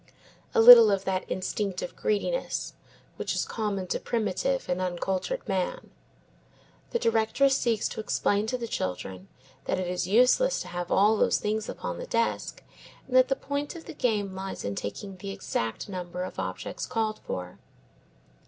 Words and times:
A 0.55 0.59
little 0.59 0.89
of 0.89 1.05
that 1.05 1.29
instinctive 1.29 1.95
greediness, 1.95 2.73
which 3.17 3.35
is 3.35 3.45
common 3.45 3.85
to 3.89 3.99
primitive 3.99 4.67
and 4.67 4.81
uncultured 4.81 5.47
man. 5.47 5.91
The 6.89 6.97
directress 6.97 7.55
seeks 7.55 7.87
to 7.89 7.99
explain 7.99 8.47
to 8.47 8.57
the 8.57 8.67
children 8.67 9.27
that 9.65 9.77
it 9.79 9.85
is 9.87 10.07
useless 10.07 10.59
to 10.61 10.69
have 10.69 10.91
all 10.91 11.17
those 11.17 11.37
things 11.37 11.69
upon 11.69 11.99
the 11.99 12.07
desk, 12.07 12.63
and 13.05 13.15
that 13.15 13.27
the 13.27 13.35
point 13.35 13.75
of 13.75 13.85
the 13.85 13.93
game 13.93 14.33
lies 14.33 14.65
in 14.65 14.73
taking 14.73 15.17
the 15.17 15.29
exact 15.29 15.87
number 15.87 16.23
of 16.23 16.39
objects 16.39 16.87
called 16.87 17.19
for. 17.19 17.59